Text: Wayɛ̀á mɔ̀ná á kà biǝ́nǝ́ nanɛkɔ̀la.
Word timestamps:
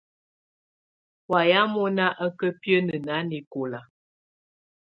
Wayɛ̀á 1.29 1.63
mɔ̀ná 1.73 2.05
á 2.23 2.27
kà 2.39 2.47
biǝ́nǝ́ 2.59 3.01
nanɛkɔ̀la. 3.07 3.79